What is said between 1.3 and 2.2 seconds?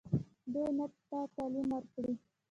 تعلیم ورکړئ